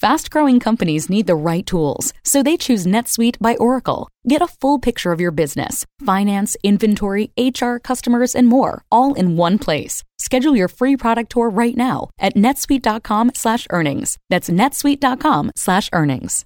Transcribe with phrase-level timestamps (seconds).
[0.00, 4.08] Fast growing companies need the right tools, so they choose NetSuite by Oracle.
[4.26, 9.36] Get a full picture of your business, finance, inventory, HR, customers, and more, all in
[9.36, 10.02] one place.
[10.18, 14.16] Schedule your free product tour right now at netsuite.com/earnings.
[14.30, 16.44] That's netsuite.com/earnings.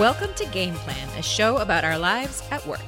[0.00, 2.80] Welcome to Game Plan, a show about our lives at work.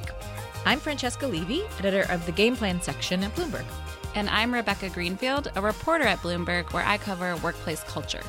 [0.65, 3.65] I'm Francesca Levy, editor of the Game Plan section at Bloomberg.
[4.15, 8.23] And I'm Rebecca Greenfield, a reporter at Bloomberg, where I cover workplace culture.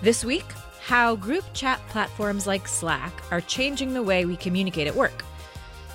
[0.00, 0.44] This week,
[0.80, 5.24] how group chat platforms like Slack are changing the way we communicate at work.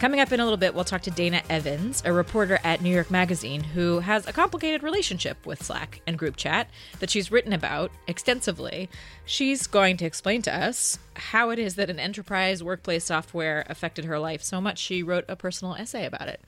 [0.04, 2.94] Coming up in a little bit, we'll talk to Dayna Evans, a reporter at New
[2.94, 7.54] York Magazine who has a complicated relationship with Slack and group chat that she's written
[7.54, 8.90] about extensively.
[9.24, 14.04] She's going to explain to us how it is that an enterprise workplace software affected
[14.04, 16.42] her life so much she wrote a personal essay about it.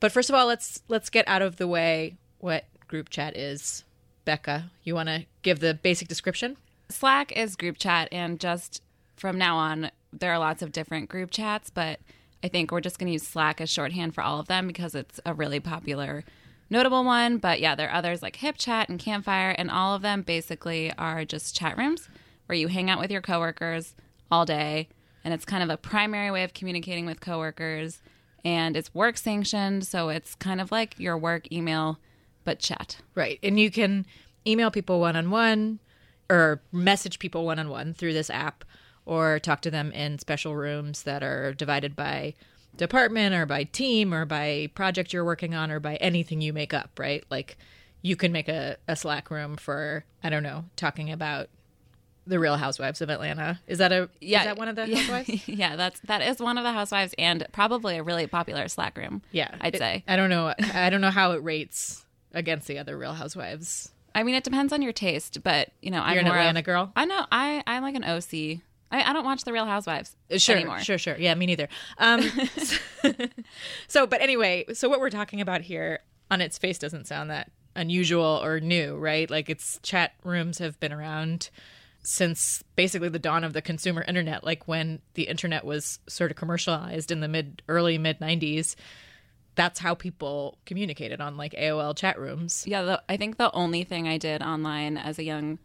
[0.00, 3.84] But first of all, let's let's get out of the way what group chat is.
[4.24, 6.56] Becca, you want to give the basic description?
[6.88, 8.80] Slack is group chat and just
[9.16, 12.00] from now on there are lots of different group chats, but
[12.42, 14.94] I think we're just going to use Slack as shorthand for all of them because
[14.94, 16.24] it's a really popular,
[16.70, 17.38] notable one.
[17.38, 21.24] But yeah, there are others like HipChat and Campfire, and all of them basically are
[21.24, 22.08] just chat rooms
[22.46, 23.94] where you hang out with your coworkers
[24.30, 24.88] all day.
[25.24, 28.02] And it's kind of a primary way of communicating with coworkers.
[28.44, 29.86] And it's work sanctioned.
[29.86, 31.98] So it's kind of like your work email,
[32.42, 32.98] but chat.
[33.14, 33.38] Right.
[33.42, 34.04] And you can
[34.44, 35.78] email people one on one
[36.28, 38.64] or message people one on one through this app
[39.04, 42.34] or talk to them in special rooms that are divided by
[42.76, 46.72] department or by team or by project you're working on or by anything you make
[46.72, 47.24] up, right?
[47.30, 47.56] Like
[48.00, 51.48] you can make a, a Slack room for, I don't know, talking about
[52.26, 53.60] the Real Housewives of Atlanta.
[53.66, 54.40] Is that a yeah?
[54.40, 55.28] Is that one of the housewives?
[55.28, 55.38] Yeah,
[55.70, 59.22] yeah, that's that is one of the housewives and probably a really popular Slack room.
[59.32, 60.04] Yeah, I'd it, say.
[60.06, 60.54] I don't know.
[60.72, 63.90] I don't know how it rates against the other Real Housewives.
[64.14, 66.64] I mean, it depends on your taste, but you know, I'm You're an Atlanta of,
[66.64, 66.92] girl.
[66.94, 67.26] I know.
[67.32, 68.60] I I'm like an OC.
[68.92, 70.80] I, I don't watch the Real Housewives sure, anymore.
[70.80, 71.16] Sure, sure.
[71.18, 71.68] Yeah, me neither.
[71.98, 72.22] Um,
[73.88, 77.50] so, but anyway, so what we're talking about here on its face doesn't sound that
[77.74, 79.30] unusual or new, right?
[79.30, 81.50] Like its chat rooms have been around
[82.02, 86.36] since basically the dawn of the consumer internet, like when the internet was sort of
[86.36, 88.74] commercialized in the mid early mid 90s.
[89.54, 92.64] That's how people communicated on like AOL chat rooms.
[92.66, 95.58] Yeah, the, I think the only thing I did online as a young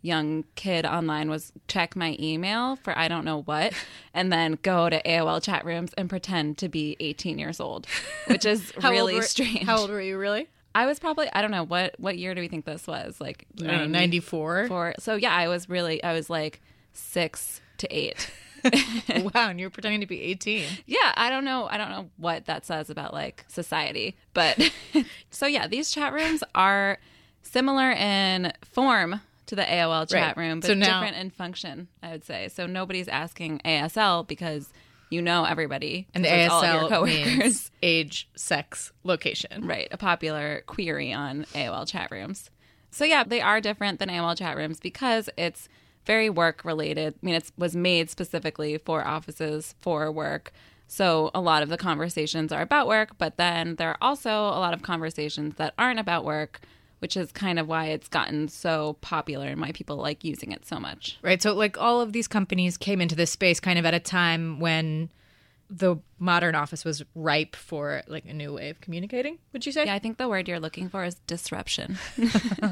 [0.00, 3.72] young kid online was check my email for I don't know what
[4.14, 7.86] and then go to AOL chat rooms and pretend to be 18 years old,
[8.26, 9.64] which is really were, strange.
[9.64, 10.48] How old were you really?
[10.74, 13.20] I was probably I don't know what what year do we think this was?
[13.20, 14.68] Like 94.
[14.68, 14.94] Four.
[14.98, 16.60] So yeah, I was really I was like
[16.92, 18.30] 6 to 8.
[19.34, 20.64] wow, and you were pretending to be 18.
[20.86, 21.68] Yeah, I don't know.
[21.70, 24.58] I don't know what that says about like society, but
[25.30, 26.98] so yeah, these chat rooms are
[27.42, 30.46] similar in form to the AOL chat Right.
[30.48, 31.88] room, but So now- different in function.
[32.02, 32.66] I would say so.
[32.66, 34.72] Nobody's asking ASL because
[35.10, 37.38] you know everybody And because it's all of your ASL coworkers.
[37.38, 39.66] means age, sex, location.
[39.66, 42.50] Right, a popular query on AOL chat rooms.
[42.90, 45.68] So yeah, they are different than AOL chat rooms because it's
[46.06, 47.14] very work related.
[47.22, 50.52] I mean, it was made specifically for offices for work.
[50.86, 54.56] So a lot of the conversations are about work, but then there are also a
[54.60, 56.60] lot of conversations that aren't about work,
[56.98, 60.66] which is kind of why it's gotten so popular and why people like using it
[60.66, 61.18] so much.
[61.22, 61.40] Right.
[61.40, 64.60] So, like, all of these companies came into this space kind of at a time
[64.60, 65.10] when
[65.70, 69.38] the modern office was ripe for like a new way of communicating.
[69.52, 69.84] Would you say?
[69.84, 71.98] Yeah, I think the word you're looking for is disruption.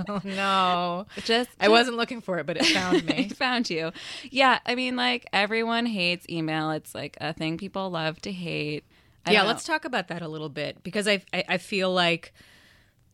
[0.09, 1.07] Oh, no.
[1.25, 3.15] Just I wasn't looking for it, but it found me.
[3.31, 3.93] I found you.
[4.31, 6.71] Yeah, I mean, like everyone hates email.
[6.71, 8.85] It's like a thing people love to hate.
[9.25, 12.33] I yeah, let's talk about that a little bit because I, I I feel like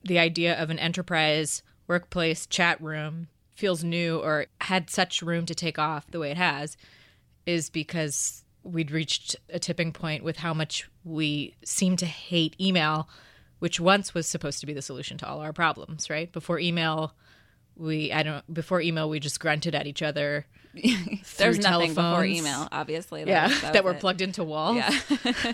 [0.05, 5.55] the idea of an enterprise workplace chat room feels new or had such room to
[5.55, 6.77] take off the way it has
[7.47, 13.09] is because we'd reached a tipping point with how much we seem to hate email
[13.59, 16.32] which once was supposed to be the solution to all our problems right?
[16.32, 17.15] Before email
[17.76, 20.47] we i don't before email we just grunted at each other
[21.39, 23.25] There's nothing before email, obviously.
[23.25, 24.01] yeah was- that, was were it.
[24.01, 24.91] plugged into walls Yeah,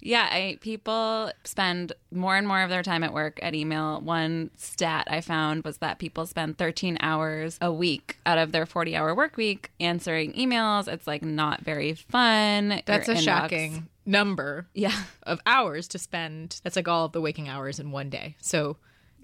[0.00, 0.28] yeah.
[0.30, 4.00] I, people spend more and more of their time at work at email.
[4.00, 8.66] One stat I found was that people spend 13 hours a week out of their
[8.66, 10.88] 40-hour work week answering emails.
[10.88, 12.82] It's like not very fun.
[12.86, 16.60] That's a inbox- shocking number Yeah, of hours to spend.
[16.62, 18.36] That's like all of the waking hours in one day.
[18.40, 18.76] So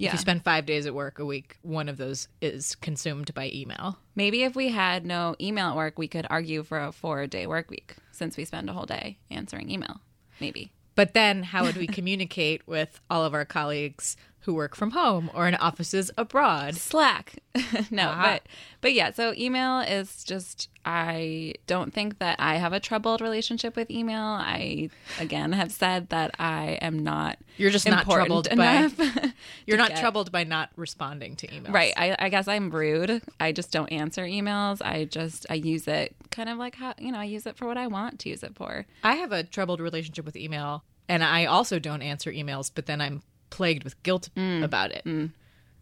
[0.09, 3.51] If you spend five days at work a week, one of those is consumed by
[3.53, 3.99] email.
[4.15, 7.47] Maybe if we had no email at work, we could argue for a four day
[7.47, 10.01] work week since we spend a whole day answering email.
[10.41, 10.73] Maybe.
[10.95, 15.31] But then, how would we communicate with all of our colleagues who work from home
[15.35, 16.75] or in offices abroad?
[16.77, 17.37] Slack.
[17.91, 18.23] no, Ah.
[18.23, 18.43] but
[18.81, 23.77] but yeah, so email is just I don't think that I have a troubled relationship
[23.77, 24.23] with email.
[24.23, 24.91] I
[25.21, 28.99] again have said that I am not You're just not troubled by- enough.
[29.67, 31.73] You're not get- troubled by not responding to emails.
[31.73, 31.93] Right.
[31.97, 33.23] I, I guess I'm rude.
[33.39, 34.83] I just don't answer emails.
[34.85, 37.67] I just I use it kind of like how you know, I use it for
[37.67, 38.87] what I want to use it for.
[39.05, 43.01] I have a troubled relationship with email, and I also don't answer emails, but then
[43.01, 44.65] I'm plagued with guilt mm.
[44.65, 45.05] about it.
[45.05, 45.31] Mm.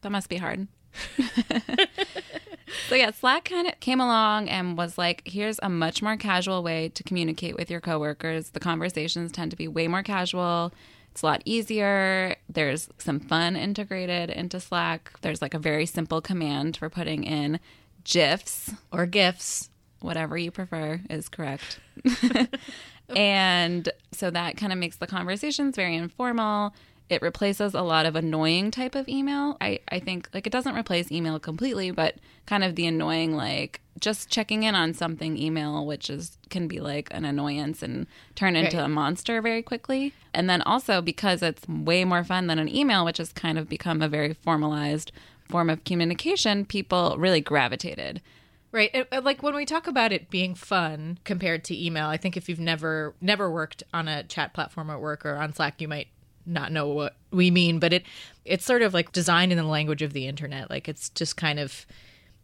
[0.02, 0.66] That must be hard.
[2.88, 6.62] so yeah, Slack kind of came along and was like, here's a much more casual
[6.62, 8.50] way to communicate with your coworkers.
[8.50, 10.72] The conversations tend to be way more casual.
[11.12, 12.36] It's a lot easier.
[12.48, 15.12] There's some fun integrated into Slack.
[15.22, 17.60] There's like a very simple command for putting in
[18.04, 19.70] GIFs, Or gifts.
[20.00, 21.78] whatever you prefer is correct.
[23.16, 26.74] and so that kind of makes the conversations very informal.
[27.10, 29.56] It replaces a lot of annoying type of email.
[29.60, 32.14] I, I think like it doesn't replace email completely, but
[32.46, 36.78] kind of the annoying like just checking in on something email, which is can be
[36.80, 38.84] like an annoyance and turn into Right.
[38.86, 40.14] a monster very quickly.
[40.32, 43.68] And then also because it's way more fun than an email, which has kind of
[43.68, 45.10] become a very formalized
[45.48, 48.22] form of communication, people really gravitated.
[48.70, 48.90] Right.
[48.94, 52.48] It- like when we talk about it being fun compared to email, I think if
[52.48, 56.06] you've never never worked on a chat platform at work or on Slack, you might
[56.50, 58.04] not know what we mean, but it
[58.44, 60.70] it's sort of like designed in the language of the internet.
[60.70, 61.86] Like it's just kind of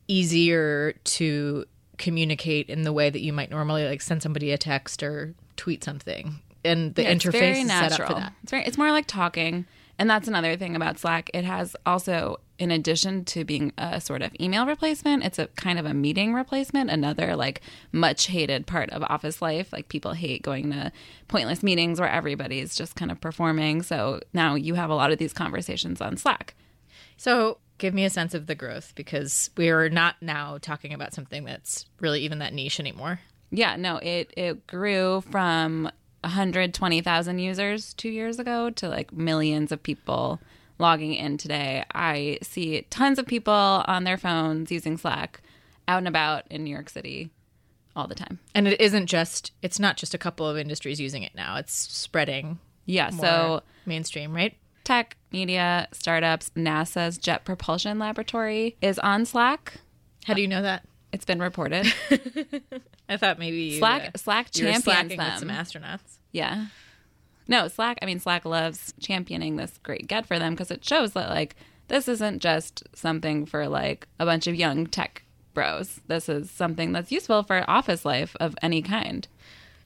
[0.08, 1.64] easier to
[1.98, 5.82] communicate in the way that you might normally like send somebody a text or tweet
[5.82, 6.36] something.
[6.64, 7.90] And the Yeah, interface very is natural.
[7.90, 8.32] set up for that.
[8.42, 9.66] It's very it's more like talking.
[9.98, 11.30] And that's another thing about Slack.
[11.32, 15.78] It has also, in addition to being a sort of email replacement, it's a kind
[15.78, 17.60] of a meeting replacement, another like
[17.92, 19.72] much hated part of office life.
[19.72, 20.92] Like people hate going to
[21.28, 23.82] pointless meetings where everybody's just kind of performing.
[23.82, 26.54] So now you have a lot of these conversations on Slack.
[27.16, 31.44] So give me a sense of the growth because we're not now talking about something
[31.44, 33.20] that's really even that niche anymore.
[33.50, 35.90] Yeah, no, it it grew from
[36.22, 40.40] 120,000 users 2 years ago to like millions of people
[40.78, 41.84] logging in today.
[41.94, 45.40] I see tons of people on their phones using Slack
[45.88, 47.30] out and about in New York City
[47.94, 48.38] all the time.
[48.54, 51.56] And it isn't just it's not just a couple of industries using it now.
[51.56, 54.54] It's spreading Yeah, more so mainstream, right?
[54.84, 59.74] tech, media, startups, NASA's Jet Propulsion Laboratory is on Slack.
[60.26, 60.84] How do you know that?
[61.12, 61.92] It's been reported.
[63.08, 65.30] I thought maybe you, Slack uh, Slack you were champions slacking them.
[65.30, 65.48] with some
[65.82, 66.18] astronauts.
[66.32, 66.66] Yeah.
[67.48, 71.12] No, Slack, I mean, Slack loves championing this great get for them because it shows
[71.12, 71.56] that, like,
[71.88, 75.22] this isn't just something for, like, a bunch of young tech
[75.54, 76.00] bros.
[76.08, 79.26] This is something that's useful for office life of any kind.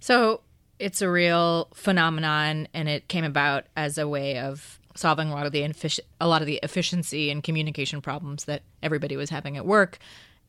[0.00, 0.40] So
[0.78, 5.46] it's a real phenomenon, and it came about as a way of solving a lot
[5.46, 9.56] of the ineffic- a lot of the efficiency and communication problems that everybody was having
[9.56, 9.98] at work.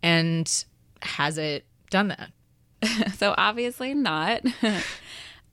[0.02, 0.66] And
[1.02, 2.32] has it done that?
[3.18, 4.42] So, obviously, not.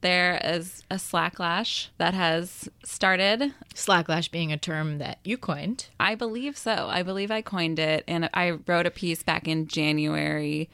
[0.00, 5.86] there is a Slacklash that has started Slacklash being a term that you coined.
[5.98, 6.88] I believe so.
[6.88, 8.04] I believe I coined it.
[8.06, 10.68] And I wrote a piece back in January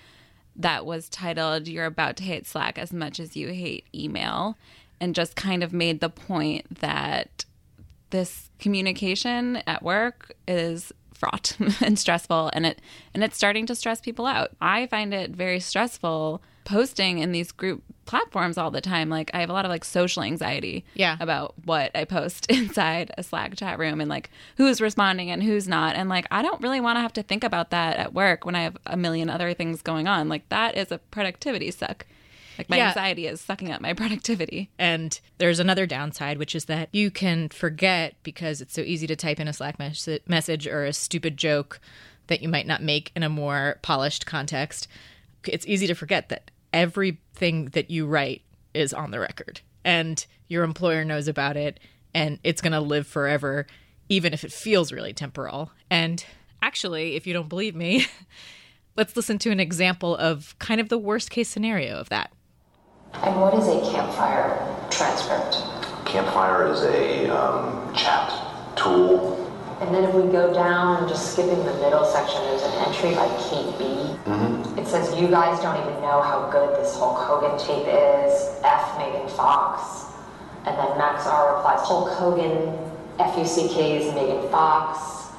[0.57, 4.57] that was titled, You're About to Hate Slack as Much as You Hate Email.
[5.01, 7.45] And just kind of made the point that
[8.11, 12.81] this communication at work is fraught and stressful and it
[13.13, 14.51] and it's starting to stress people out.
[14.61, 19.09] I find it very stressful posting in these group platforms all the time.
[19.09, 21.17] Like I have a lot of like social anxiety Yeah.
[21.21, 25.67] about what I post inside a Slack chat room and like who's responding and who's
[25.69, 25.97] not.
[25.97, 28.55] And like I don't really want to have to think about that at work when
[28.55, 30.29] I have a million other things going on.
[30.29, 32.05] Like that is a productivity suck.
[32.59, 32.89] Like my Yeah.
[32.89, 34.71] anxiety is sucking up my productivity.
[34.79, 39.17] And there's another downside, which is that you can forget because it's so easy to
[39.17, 41.81] type in a Slack mes- message or a stupid joke
[42.29, 44.89] that you might not make in a more polished context.
[45.47, 48.43] It's easy to forget that everything that you write
[48.75, 51.79] is on the record and your employer knows about it
[52.13, 53.67] and it's going to live forever,
[54.09, 55.71] even if it feels really temporal.
[55.89, 56.25] And
[56.61, 58.07] actually, if you don't believe me,
[58.97, 62.33] let's listen to an example of kind of the worst case scenario of that.
[63.15, 65.57] And what is a campfire transcript?
[66.05, 68.31] Campfire is a um, chat
[68.77, 69.34] tool.
[69.81, 73.29] And then if we go down, just skipping the middle section, there's an entry by
[73.49, 73.95] Kate B.
[74.81, 78.33] It says, You guys don't even know how good this Hulk Hogan tape is.
[78.63, 78.99] F.
[78.99, 80.13] Megan Fox.
[80.67, 82.79] And then Max R replies, Hulk Hogan
[83.19, 85.31] FUCK's Megan Fox.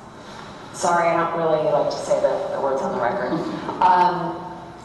[0.74, 3.32] Sorry, I don't really like to say the, the words on the record.
[3.76, 4.42] Um,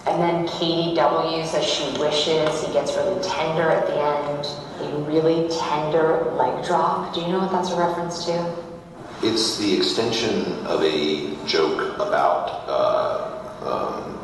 [0.07, 4.47] and then Katie W says she wishes he gets really tender at the end.
[4.81, 7.15] A really tender leg drop.
[7.15, 8.70] Do you know what that's a reference to?
[9.23, 12.65] It's the extension of a joke about.
[12.67, 13.27] Uh,
[13.63, 14.19] um,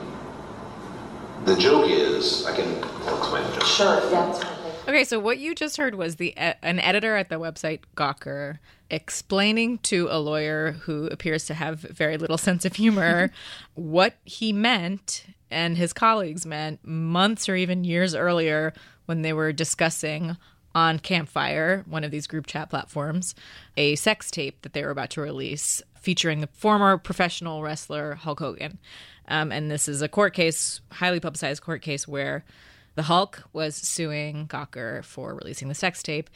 [1.45, 3.65] the joke is, I can I'll explain the joke.
[3.65, 4.45] Sure, yeah, that's.
[4.89, 9.79] Okay, so what you just heard was the an editor at the website Gawker explaining
[9.79, 13.33] to a lawyer who appears to have very little sense of humor
[13.75, 18.73] what he meant and his colleagues meant months or even years earlier
[19.07, 20.37] when they were discussing
[20.77, 23.35] on Campfire, one of these group chat platforms,
[23.79, 28.41] a sex tape that they were about to release featuring the former professional wrestler Hulk
[28.41, 28.79] Hogan.
[29.27, 32.45] Um, and this is a court case, highly publicized court case where
[32.95, 36.29] the Hulk was suing Gawker for releasing the sex tape.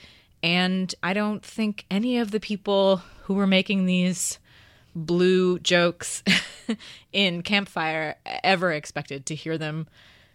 [0.42, 4.38] And I don't think any of the people who were making these
[4.97, 6.25] blue jokes
[7.12, 9.87] in Campfire ever expected to hear them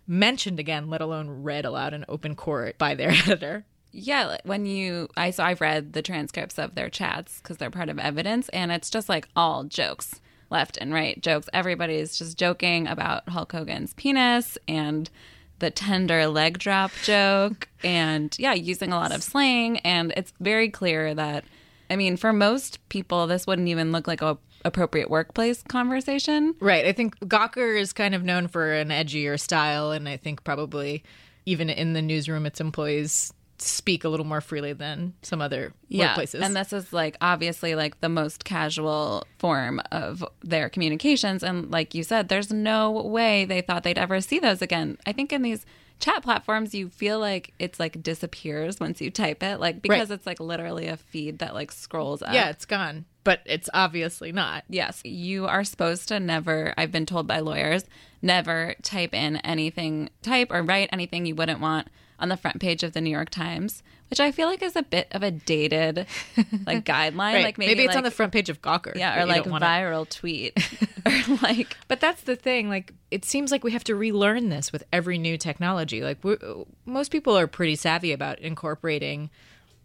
[0.05, 3.65] mentioned again, let alone read aloud in open court by their editor.
[3.97, 7.87] Yeah, when you I so I've read the transcripts of their chats because they're part
[7.87, 11.47] of evidence, and it's just like all jokes, left and right jokes.
[11.53, 15.09] Everybody's just joking about Hulk Hogan's penis and
[15.59, 19.77] the tender leg drop joke, and yeah, using a lot of slang.
[19.79, 21.45] And it's very clear that,
[21.89, 26.53] I mean, for most people, this wouldn't even look like a appropriate workplace conversation.
[26.59, 26.85] Right.
[26.85, 31.03] I think Gawker is kind of known for an edgier style, and I think probably
[31.45, 36.41] even in the newsroom, its employees speak a little more freely than some other workplaces.
[36.41, 41.43] And this is like obviously like the most casual form of their communications.
[41.43, 44.97] And like you said, there's no way they thought they'd ever see those again.
[45.05, 45.65] I think in these
[45.99, 50.15] chat platforms, you feel like it's like disappears once you type it, like because Right.
[50.15, 52.33] it's like literally a feed that like scrolls up.
[52.33, 54.65] yeah, it's gone, but it's obviously not.
[54.67, 57.85] Yes, you are supposed to never, I've been told by lawyers,
[58.21, 61.87] never type in anything, type or write anything you wouldn't want
[62.19, 64.83] on the front page of the New York Times, which I feel like is a
[64.83, 66.07] bit of a dated
[66.65, 67.17] like guideline.
[67.33, 67.43] Right.
[67.43, 68.95] Like maybe, it's on the front page of Gawker.
[68.95, 70.57] Yeah, or like wanna- viral tweet.
[71.05, 72.69] or like But that's the thing.
[72.69, 76.01] Like, it seems like we have to relearn this with every new technology.
[76.01, 76.19] Like,
[76.85, 79.29] most people are pretty savvy about incorporating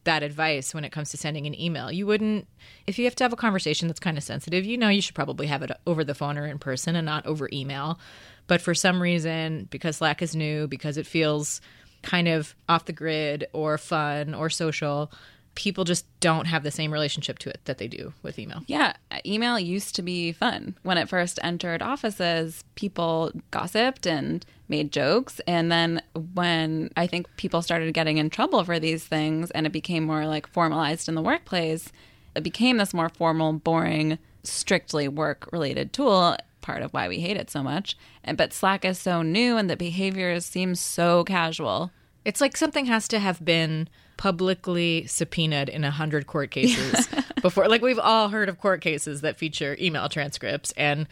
[0.04, 1.92] that advice when it comes to sending an email.
[1.92, 2.46] You wouldn't,
[2.86, 5.14] if you have to have a conversation that's kind of sensitive, you know, you should
[5.14, 7.98] probably have it over the phone or in person and not over email.
[8.46, 11.60] But for some reason, because Slack is new, because it feels
[12.02, 15.12] kind of off the grid or fun or social,
[15.54, 18.62] people just don't have the same relationship to it that they do with email.
[18.66, 18.94] Yeah,
[19.26, 20.76] email used to be fun.
[20.82, 25.40] When it first entered offices, people gossiped and made jokes.
[25.46, 26.02] And then
[26.34, 30.26] when I think people started getting in trouble for these things and it became more
[30.26, 31.92] like formalized in the workplace,
[32.34, 36.36] it became this more formal, boring, strictly work related tool.
[36.60, 37.96] Part of why we hate it so much.
[38.22, 41.90] And but Slack is so new and the behaviors seem so casual.
[42.24, 47.08] It's like something has to have been publicly subpoenaed in a hundred court cases
[47.40, 47.68] before.
[47.68, 51.06] Like we've all heard of court cases that feature email transcripts, and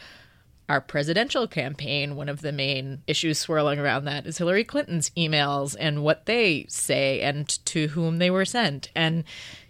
[0.68, 5.74] our presidential campaign, one of the main issues swirling around that is Hillary Clinton's emails
[5.78, 8.90] and what they say and to whom they were sent.
[8.94, 9.24] And,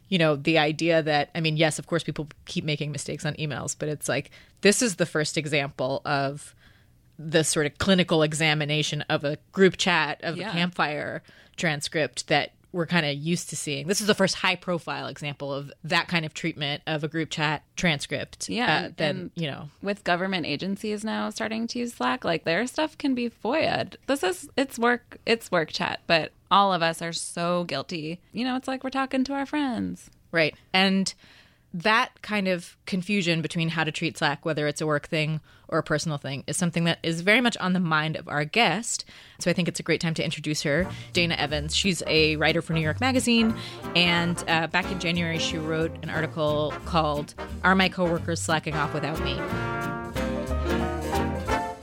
[0.08, 3.34] you know, the idea that, I mean, yes, of course, people keep making mistakes on
[3.34, 4.30] emails, but it's like
[4.62, 6.54] this is the first example of
[7.18, 10.50] the sort of clinical examination of a group chat of Yeah.
[10.50, 11.22] a campfire
[11.56, 13.86] transcript that we're kind of used to seeing.
[13.86, 17.30] This is the first high profile example of that kind of treatment of a group
[17.30, 18.48] chat transcript.
[18.48, 22.66] Yeah, Uh, then, you know, with government agencies now starting to use Slack, like their
[22.66, 23.96] stuff can be FOIA'd.
[24.06, 28.20] This is it's work it's work chat, but all of us are so guilty.
[28.32, 30.10] You know, it's like we're talking to our friends.
[30.30, 30.54] Right.
[30.74, 31.12] And
[31.82, 35.78] that kind of confusion between how to treat Slack, whether it's a work thing or
[35.78, 39.04] a personal thing, is something that is very much on the mind of our guest.
[39.38, 41.76] So I think it's a great time to introduce her, Dayna Evans.
[41.76, 43.54] She's a writer for New York Magazine.
[43.94, 48.92] And uh, back in January, she wrote an article called Are My Coworkers Slacking Off
[48.92, 49.34] Without Me?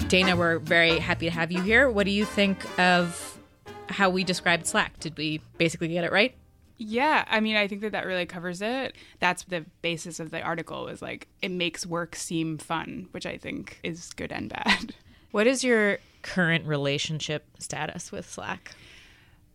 [0.10, 1.90] Dayna, we're very happy to have you here.
[1.90, 3.40] What do you think of
[3.88, 5.00] how we described Slack?
[5.00, 6.36] Did we basically get it right?
[6.78, 8.96] Yeah, I mean, I think that that really covers it.
[9.20, 13.38] That's the basis of the article is like it makes work seem fun, which I
[13.38, 14.94] think is good and bad.
[15.32, 18.72] What is your current relationship status with Slack?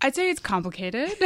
[0.02, 1.12] I'd say it's complicated.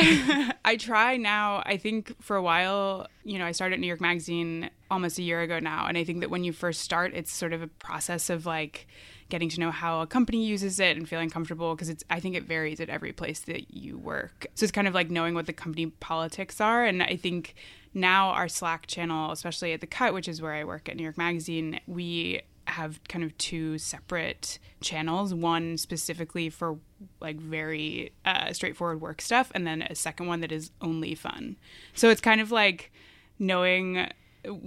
[0.65, 1.63] I try now.
[1.65, 5.43] I think for a while, you know, I started New York Magazine almost a year
[5.43, 5.87] ago now.
[5.87, 8.89] And I think that when you first start, it's sort of a process of like
[9.29, 12.35] getting to know how a company uses it and feeling comfortable because it's, I think
[12.35, 14.47] it varies at every place that you work.
[14.55, 16.85] So it's kind of like knowing what the company politics are.
[16.85, 17.55] And I think
[17.95, 21.05] now our Slack channel, especially at The Cut, which is where I work at New
[21.05, 26.79] York Magazine, we have kind of two separate channels one specifically for
[27.21, 31.57] like very uh, straightforward work stuff and then a second one that is only fun.
[31.95, 32.93] So it's kind of like
[33.39, 34.09] knowing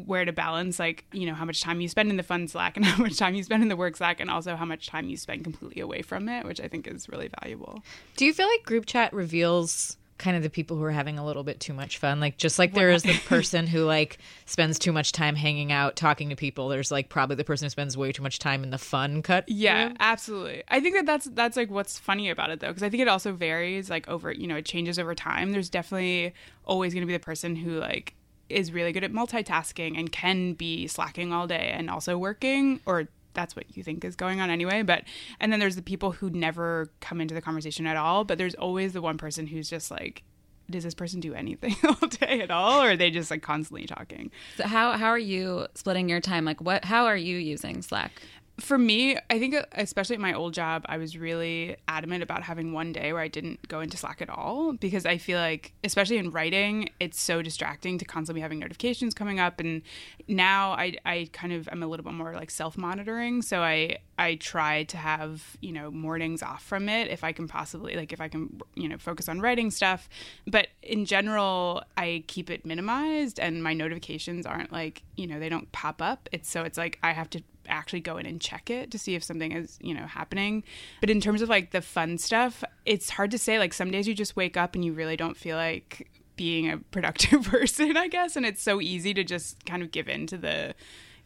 [0.06, 2.78] where to balance like you know how much time you spend in the fun slack
[2.78, 5.08] and how much time you spend in the work slack and also how much time
[5.08, 7.84] you spend completely away from it which i think is really valuable.
[8.16, 11.26] Do you feel like group chat reveals kind of the people who are having a
[11.26, 12.20] little bit too much fun?
[12.20, 15.96] Like just like there is the person who like spends too much time hanging out,
[15.96, 16.70] talking to people.
[16.70, 19.48] There's like probably the person who spends way too much time in the fun cut.
[19.48, 19.98] Yeah, room.
[20.00, 20.64] absolutely.
[20.68, 23.08] I think that that's that's like what's funny about it though, because I think it
[23.08, 25.52] also varies like over you know it changes over time.
[25.52, 26.34] There's definitely
[26.66, 28.14] always going to be the person who like
[28.50, 33.08] is really good at multitasking and can be slacking all day and also working or
[33.38, 35.04] that's what you think is going on anyway but
[35.40, 38.56] and then there's the people who never come into the conversation at all but there's
[38.56, 40.24] always the one person who's just like
[40.70, 43.86] does this person do anything all day at all or are they just like constantly
[43.86, 46.44] talking So how how are you splitting your time?
[46.44, 48.12] Like what how are you using Slack?
[48.60, 52.74] For me, I think especially at my old job, I was really adamant about having
[52.74, 56.18] one day where I didn't go into Slack at all because I feel like, especially
[56.18, 59.60] in writing, it's so distracting to constantly be having notifications coming up.
[59.60, 59.84] And
[60.28, 63.44] now I, I kind of am a little bit more like self monitoring.
[63.44, 67.48] So I, I try to have, you know, mornings off from it if I can
[67.48, 70.10] possibly, like, if I can, you know, focus on writing stuff.
[70.48, 75.50] But in general, I keep it minimized and my notifications aren't like, you know, they
[75.50, 76.28] don't pop up.
[76.32, 79.16] It's so it's like I have to actually go in and check it to see
[79.16, 80.64] if something is you know happening.
[81.02, 83.60] But in terms of like the fun stuff it's hard to say.
[83.60, 86.78] Like some days you just wake up and you really don't feel like being a
[86.78, 88.36] productive person i guess.
[88.36, 90.74] And it's so easy to just kind of give in to the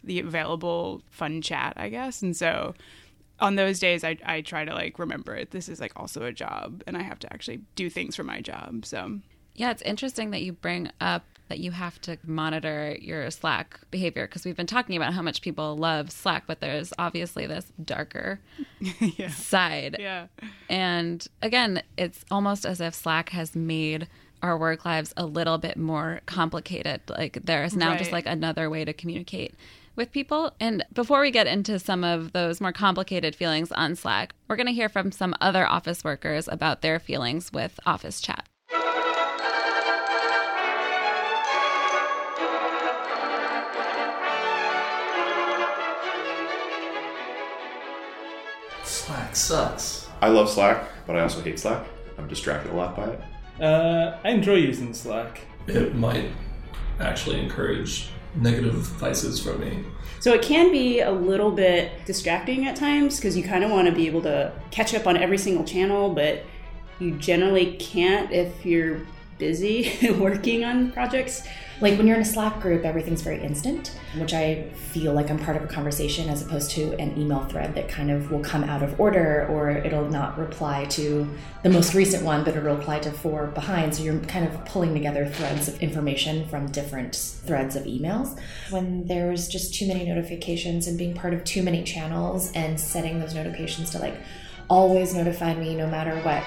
[0.04, 2.22] the available fun chat i guess.
[2.22, 2.74] And so
[3.40, 5.52] on those days I, I try to like remember it.
[5.52, 8.42] This is like also a job and i have to actually do things for my
[8.42, 8.86] job.
[8.86, 9.20] So
[9.56, 14.26] Yeah, it's interesting that you bring up that you have to monitor your Slack behavior
[14.26, 18.40] because we've been talking about how much people love Slack, but there's obviously this darker
[19.30, 19.98] side.
[20.00, 20.28] yeah
[20.70, 24.08] And again, it's almost as if Slack has made
[24.42, 27.02] our work lives a little bit more complicated.
[27.10, 29.54] Like there's now just like another way to communicate
[29.98, 30.54] with people.
[30.58, 34.68] And before we get into some of those more complicated feelings on Slack, we're going
[34.68, 38.48] to hear from some other office workers about their feelings with office chat.
[48.92, 50.10] Slack sucks.
[50.22, 51.88] I love Slack, but I also hate Slack.
[52.18, 53.22] I'm distracted a lot by it.
[53.64, 55.42] Uh, I enjoy using Slack.
[55.68, 56.30] It might
[57.00, 59.86] actually encourage negative vices from me.
[60.20, 63.88] So it can be a little bit distracting at times because you kind of want
[63.88, 66.44] to be able to catch up on every single channel, but
[67.00, 69.00] you generally can't if you're
[69.38, 71.48] busy working on projects.
[71.82, 75.40] Like when you're in a Slack group, everything's very instant, which I feel like I'm
[75.40, 78.64] part of a conversation as opposed to an email thread that kind of will come
[78.64, 81.28] out of order or it'll not reply to
[81.64, 83.96] the most recent one, but it'll reply to four behind.
[83.96, 88.40] So you're kind of pulling together threads of information from different threads of emails.
[88.70, 93.20] When there's just too many notifications and being part of too many channels and setting
[93.20, 94.18] those notifications to like
[94.70, 96.46] always notify me no matter what.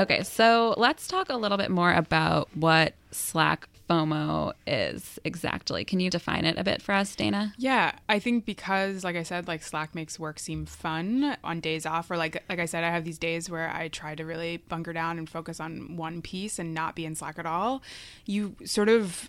[0.00, 5.84] Okay, so let's talk a little bit more about what Slack FOMO is exactly.
[5.84, 7.52] Can you define it a bit for us, Dayna?
[7.58, 11.84] Yeah, I think because like I said, like Slack makes work seem fun on days
[11.84, 14.56] off or like like I said, I have these days where I try to really
[14.56, 17.82] bunker down and focus on one piece and not be in Slack at all.
[18.24, 19.28] You sort of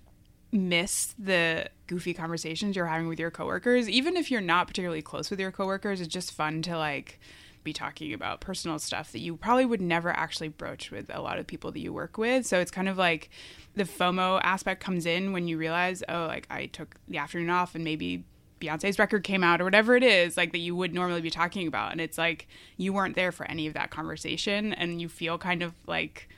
[0.53, 3.89] miss the goofy conversations you're having with your coworkers.
[3.89, 7.19] Even if you're not particularly close with your coworkers, it's just fun to like
[7.63, 11.37] be talking about personal stuff that you probably would never actually broach with a lot
[11.37, 12.45] of people that you work with.
[12.45, 13.29] So it's kind of like
[13.75, 17.75] the FOMO aspect comes in when you realize, oh, like I took the afternoon off
[17.75, 18.25] and maybe
[18.59, 21.67] Beyonce's record came out or whatever it is, like that you would normally be talking
[21.67, 21.91] about.
[21.91, 22.47] And it's like
[22.77, 26.29] you weren't there for any of that conversation and you feel kind of like,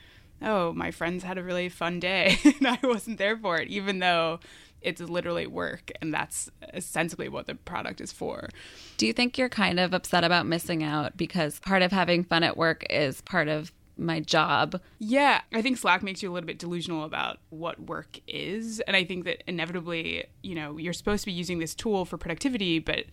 [0.42, 3.98] oh, my friends had a really fun day and I wasn't there for it, even
[3.98, 4.40] though
[4.84, 8.48] it's literally work and that's ostensibly what the product is for.
[8.96, 12.42] Do you think you're kind of upset about missing out because part of having fun
[12.42, 14.80] at work is part of my job?
[14.98, 18.80] Yeah, I think Slack makes you a little bit delusional about what work is.
[18.80, 22.18] And I think that inevitably, you know, you're supposed to be using this tool for
[22.18, 23.04] productivity, but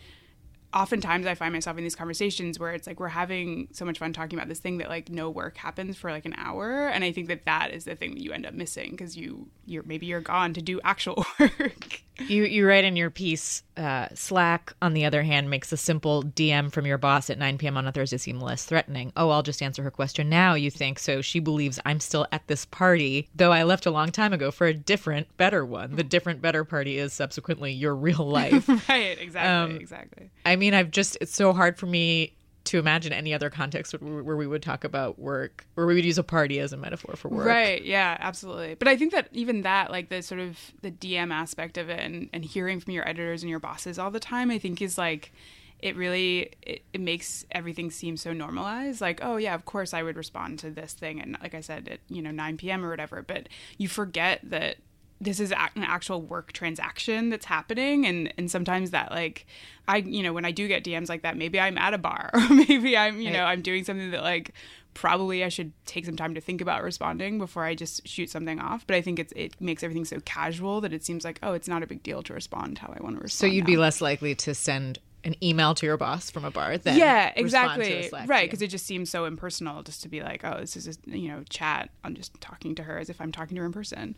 [0.73, 4.13] oftentimes I find myself in these conversations where it's like we're having so much fun
[4.13, 7.11] talking about this thing that like no work happens for like an hour, and I
[7.11, 10.05] think that that is the thing that you end up missing because you you're maybe
[10.05, 12.01] you're gone to do actual work.
[12.27, 16.23] You you write in your piece, uh, Slack, on the other hand, makes a simple
[16.23, 17.77] DM from your boss at 9 p.m.
[17.77, 19.11] on a Thursday seem less threatening.
[19.15, 20.99] Oh, I'll just answer her question now, you think.
[20.99, 24.51] So she believes I'm still at this party, though I left a long time ago
[24.51, 25.95] for a different, better one.
[25.95, 28.67] The different, better party is subsequently your real life.
[28.89, 30.29] right, exactly, um, exactly.
[30.45, 34.37] I mean, I've just, it's so hard for me to imagine any other context where
[34.37, 37.27] we would talk about work where we would use a party as a metaphor for
[37.27, 37.45] work.
[37.45, 37.83] Right.
[37.83, 38.75] Yeah absolutely.
[38.75, 41.99] But i think that even that like the sort of the dm aspect of it
[41.99, 44.97] and, and hearing from your editors and your bosses all the time i think is
[44.97, 45.33] like
[45.79, 49.01] it really it, it makes everything seem so normalized.
[49.01, 51.87] Like oh yeah of course i would respond to this thing and like i said
[51.87, 54.77] at you know 9 p.m or whatever but you forget that
[55.21, 59.45] this is an actual work transaction that's happening and and sometimes that like
[59.87, 62.31] i you know when i do get dms like that maybe i'm at a bar
[62.33, 63.33] or maybe i'm you right.
[63.33, 64.53] know i'm doing something that like
[64.93, 68.59] probably i should take some time to think about responding before i just shoot something
[68.59, 71.53] off but i think it's it makes everything so casual that it seems like oh
[71.53, 73.67] it's not a big deal to respond how i want to respond so you'd now.
[73.67, 77.31] be less likely to send an email to your boss from a bar then yeah
[77.35, 78.09] exactly.
[78.25, 81.17] Right because it just seems so impersonal just to be like oh this is a
[81.17, 81.89] you know chat.
[82.03, 84.15] I'm just talking to her as if i'm talking to her in person.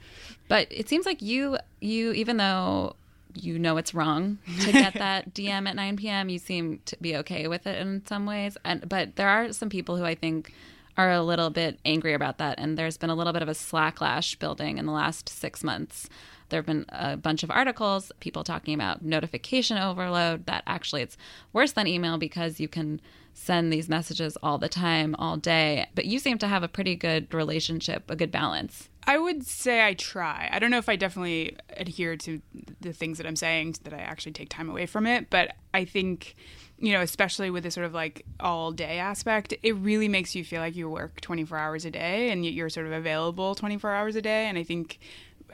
[0.47, 2.95] But it seems like you you even though
[3.35, 7.15] you know it's wrong to get that dm at 9 p.m you seem to be
[7.17, 8.57] okay with it in some ways.
[8.63, 10.53] And but there are some people who i think
[10.97, 12.59] are a little bit angry about that.
[12.59, 16.07] And there's been a little bit of a slacklash building in the last six months
[16.53, 21.17] there have been a bunch of articles, people talking about notification overload, that actually it's
[21.51, 23.01] worse than email because you can
[23.33, 25.87] send these messages all the time, all day.
[25.95, 28.87] But you seem to have a pretty good relationship, a good balance.
[29.05, 30.47] I would say I try.
[30.51, 32.39] I don't know if I definitely adhere to
[32.79, 35.31] the things that I'm saying, that I actually take time away from it.
[35.31, 36.35] But I think,
[36.77, 40.45] you know, especially with this sort of like all day aspect, it really makes you
[40.45, 44.15] feel like you work 24 hours a day and you're sort of available 24 hours
[44.15, 44.45] a day.
[44.45, 44.99] And I think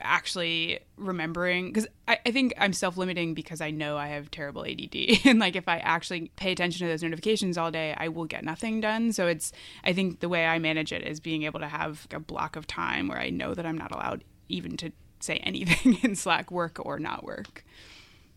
[0.02, 4.64] actually remembering because I, I, think I'm self limiting because I know I have terrible
[4.64, 4.96] ADD.
[5.24, 8.44] and like if I actually pay attention to those notifications all day, I will get
[8.44, 9.12] nothing done.
[9.12, 9.52] So it's,
[9.84, 12.66] I think the way I manage it is being able to have a block of
[12.66, 16.78] time where I know that I'm not allowed even to say anything in Slack, work
[16.84, 17.64] or not work.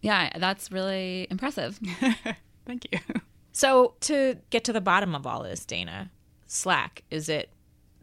[0.01, 1.79] Yeah, that's really impressive.
[2.65, 2.99] Thank you.
[3.53, 6.09] So to get to the bottom of all this, Dayna,
[6.47, 7.49] Slack, is it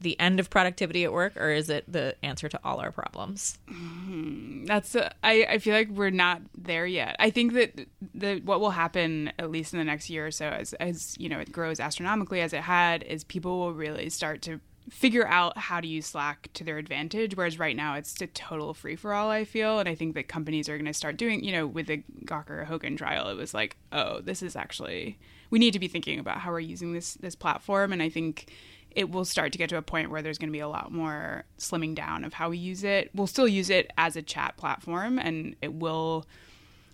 [0.00, 3.58] the end of productivity at work or is it the answer to all our problems?
[3.70, 7.16] Mm, that's a, I, I feel like we're not there yet.
[7.18, 10.46] I think that the what will happen at least in the next year or so
[10.46, 14.42] as as you know it grows astronomically as it had is people will really start
[14.42, 18.26] to figure out how to use slack to their advantage whereas right now it's a
[18.28, 19.78] total free for all i feel.
[19.78, 22.64] And i think that companies are going to start doing you know with the gawker
[22.64, 25.18] hogan trial it was like oh this is actually
[25.50, 27.92] we need to be thinking about how we're using this this platform.
[27.92, 28.50] And i think
[28.92, 30.92] it will start to get to a point where there's going to be a lot
[30.92, 33.10] more slimming down of how we use it.
[33.14, 36.26] We'll still use it as a chat platform and it will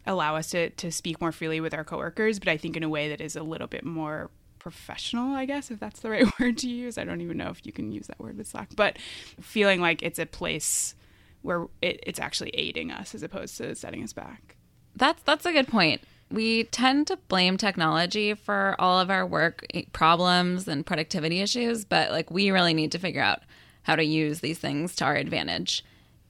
[0.06, 2.88] allow us to, to speak more freely with our coworkers, but I think in a
[2.88, 6.58] way that is a little bit more professional, I guess, if that's the right word
[6.58, 6.98] to use.
[6.98, 8.98] I don't even know if you can use that word with Slack, but
[9.40, 10.94] feeling like it's a place
[11.42, 14.56] where it, it's actually aiding us as opposed to setting us back.
[14.94, 19.64] That's that's a good point we tend to blame technology for all of our work
[19.92, 23.42] problems and productivity issues, but like we really need to figure out
[23.82, 25.84] how to use these things to our advantage.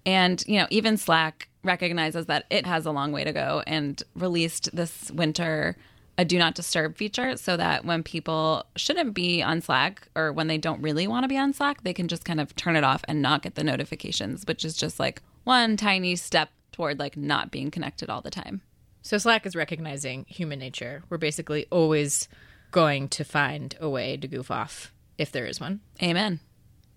[0.05, 4.01] And, you know, even Slack recognizes that it has a long way to go and
[4.15, 5.77] released this winter
[6.19, 10.47] a do not disturb feature so that when people shouldn't be on Slack or when
[10.47, 12.85] they don't really want to be on Slack, they can just kind of turn it
[12.85, 17.17] off and not get the notifications, which is just like one tiny step toward like
[17.17, 18.63] not being connected all the time.
[19.07, 21.05] So Slack is recognizing human nature.
[21.09, 22.29] We're basically always
[22.73, 25.79] going to find a way to goof off if there is one.
[26.03, 26.41] Amen.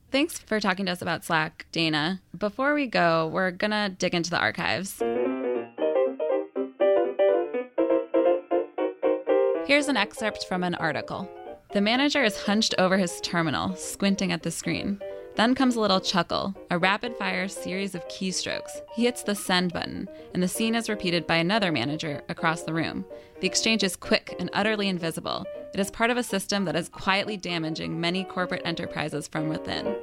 [0.09, 2.19] Thanks for talking to us about Slack, Dayna.
[2.35, 4.97] Before we go, we're going to dig into the archives.
[9.67, 11.29] Here's an excerpt from an article.
[11.73, 14.99] The manager is hunched over his terminal, squinting at the screen.
[15.35, 18.81] Then comes a little chuckle, a rapid fire series of keystrokes.
[18.95, 22.73] He hits the send button, and the scene is repeated by another manager across the
[22.73, 23.05] room.
[23.39, 25.45] The exchange is quick and utterly invisible.
[25.73, 29.95] It is part of a system that is quietly damaging many corporate enterprises from within.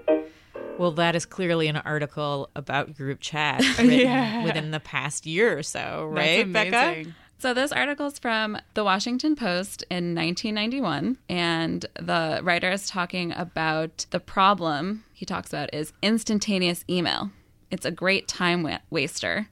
[0.78, 4.44] Well, that is clearly an article about group chat written yeah.
[4.44, 7.10] within the past year or so, right, Becca?
[7.38, 13.32] So this article is from the Washington Post in 1991, and the writer is talking
[13.32, 17.30] about the problem he talks about is instantaneous email.
[17.70, 19.48] It's a great time wa- waster.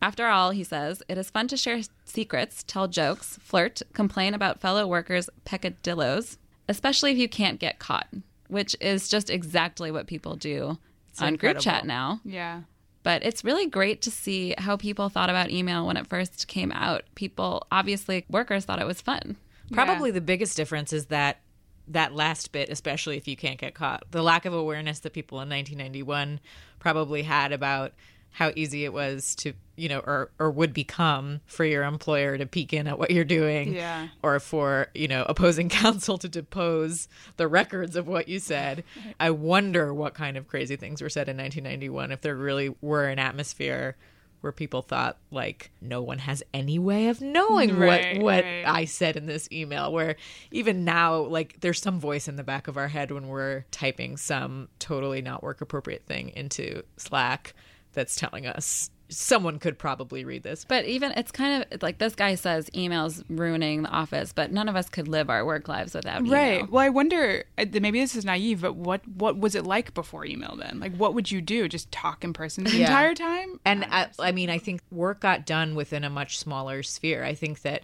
[0.00, 4.60] After all, he says, it is fun to share secrets, tell jokes, flirt, complain about
[4.60, 6.38] fellow workers' peccadillos,
[6.68, 8.06] especially if you can't get caught,
[8.46, 10.78] which is just exactly what people do
[11.18, 12.20] on group chat now.
[12.24, 12.60] Yeah.
[13.02, 16.70] But it's really great to see how people thought about email when it first came
[16.70, 17.02] out.
[17.16, 19.36] People, obviously, workers thought it was fun.
[19.72, 21.40] Probably the biggest difference is that
[21.92, 25.40] that last bit, especially if you can't get caught, the lack of awareness that people
[25.40, 26.40] in 1991
[26.78, 27.92] probably had about
[28.36, 32.46] how easy it was to, you know, or or would become for your employer to
[32.46, 34.08] peek in at what you're doing, Yeah.
[34.22, 38.84] or for you know opposing counsel to depose the records of what you said.
[39.20, 43.06] I wonder what kind of crazy things were said in 1991 if there really were
[43.06, 43.96] an atmosphere
[44.42, 48.64] where people thought like no one has any way of knowing Right, what what right.
[48.66, 50.16] I said in this email where
[50.50, 54.16] even now like there's some voice in the back of our head when we're typing
[54.16, 57.54] some totally not work appropriate thing into Slack
[57.92, 60.64] that's telling us someone could probably read this.
[60.64, 64.68] But even it's kind of like this guy says emails ruining the office, but none
[64.68, 66.32] of us could live our work lives without email.
[66.32, 66.70] Right.
[66.70, 67.44] Well, I wonder.
[67.58, 70.56] uh, Maybe this is naive, but what what was it like before email?
[70.56, 71.68] Then, like, what would you do?
[71.68, 72.86] Just talk in person the Yeah.
[72.86, 73.60] entire time?
[73.64, 77.24] And I, I mean, I think work got done within a much smaller sphere.
[77.24, 77.82] I think that,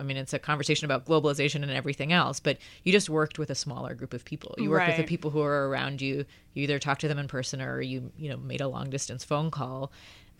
[0.00, 3.50] I mean, it's a conversation about globalization and everything else, but you just worked with
[3.50, 4.54] a smaller group of people.
[4.58, 6.24] You worked with the people who are around you.
[6.54, 9.24] You either talked to them in person or you, you know, made a long distance
[9.24, 9.90] phone call.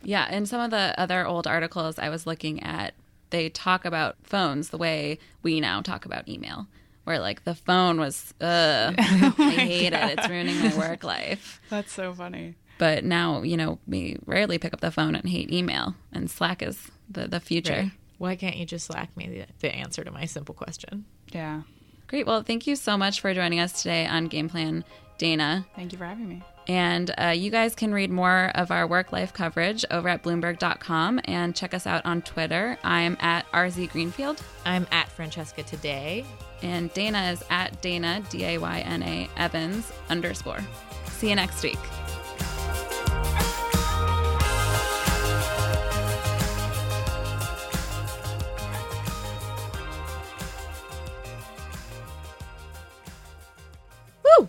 [0.02, 2.94] Yeah, in some of the other old articles I was looking at,
[3.30, 6.66] they talk about phones the way we now talk about email,
[7.04, 10.18] where like the phone was, ugh, Oh I hate it.
[10.18, 11.60] It's ruining my work life.
[11.70, 12.54] That's so funny.
[12.78, 16.62] But now, you know, we rarely pick up the phone and hate email, and Slack
[16.62, 17.72] is the, the future.
[17.72, 17.90] Right.
[18.18, 21.04] Why can't you just Slack me the, the answer to my simple question?
[21.32, 21.62] Yeah.
[22.06, 22.26] Great.
[22.26, 24.84] Well, thank you so much for joining us today on Game Plan,
[25.18, 25.66] Dayna.
[25.76, 26.42] Thank you for having me.
[26.68, 31.20] And uh, you guys can read more of our work life coverage over at Bloomberg.com
[31.24, 32.78] and check us out on Twitter.
[32.84, 34.42] I'm at RZ Greenfield.
[34.66, 36.26] I'm at Francesca Today.
[36.60, 40.60] And Dayna is at Dayna, D A Y N A, Evans underscore.
[41.06, 41.78] See you next week.
[54.38, 54.48] Woo!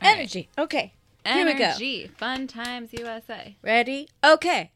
[0.00, 0.48] Energy.
[0.56, 0.92] Okay.
[1.36, 1.72] Here we go.
[2.16, 3.56] Fun times USA.
[3.62, 4.08] Ready?
[4.24, 4.72] Okay.